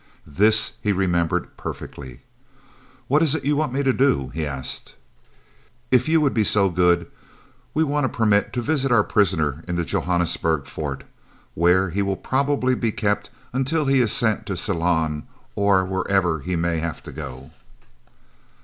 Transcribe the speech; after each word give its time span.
This 0.25 0.77
he 0.81 0.91
remembered 0.91 1.55
perfectly. 1.57 2.21
"What 3.07 3.21
is 3.21 3.35
it 3.35 3.45
you 3.45 3.55
want 3.55 3.71
me 3.71 3.83
to 3.83 3.93
do?" 3.93 4.29
he 4.33 4.47
asked. 4.47 4.95
"If 5.91 6.09
you 6.09 6.19
will 6.19 6.31
be 6.31 6.43
so 6.43 6.71
good, 6.71 7.05
we 7.75 7.83
want 7.83 8.07
a 8.07 8.09
permit 8.09 8.51
to 8.53 8.63
visit 8.63 8.91
our 8.91 9.03
prisoner 9.03 9.63
in 9.67 9.75
the 9.75 9.85
Johannesburg 9.85 10.65
Fort, 10.65 11.03
where 11.53 11.91
he 11.91 12.01
will 12.01 12.17
probably 12.17 12.73
be 12.73 12.91
kept 12.91 13.29
until 13.53 13.85
he 13.85 14.01
is 14.01 14.11
sent 14.11 14.47
to 14.47 14.57
Ceylon 14.57 15.27
or 15.53 15.85
where 15.85 16.07
ever 16.07 16.39
he 16.39 16.55
may 16.55 16.79
have 16.79 17.03
to 17.03 17.11
go." 17.11 17.51